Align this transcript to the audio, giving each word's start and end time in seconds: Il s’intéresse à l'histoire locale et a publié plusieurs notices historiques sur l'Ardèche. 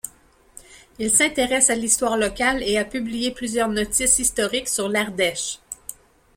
Il 0.97 1.11
s’intéresse 1.15 1.69
à 1.69 1.75
l'histoire 1.75 2.17
locale 2.17 2.63
et 2.63 2.79
a 2.79 2.85
publié 2.85 3.29
plusieurs 3.29 3.69
notices 3.69 4.17
historiques 4.17 4.67
sur 4.67 4.89
l'Ardèche. 4.89 5.59